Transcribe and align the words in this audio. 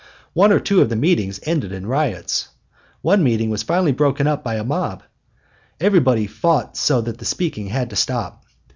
One 0.33 0.51
or 0.51 0.59
two 0.59 0.81
of 0.81 0.89
the 0.89 0.95
meetings 0.95 1.39
ended 1.43 1.71
in 1.71 1.85
riots. 1.85 2.47
One 3.03 3.21
meeting 3.23 3.51
was 3.51 3.61
finally 3.61 3.91
broken 3.91 4.25
up 4.25 4.43
by 4.43 4.55
a 4.55 4.63
mob; 4.63 5.03
everybody 5.79 6.25
fought 6.25 6.75
so 6.75 7.01
that 7.01 7.19
the 7.19 7.25
speaking 7.25 7.67
had 7.67 7.91
to 7.91 7.95
stop. 7.95 8.43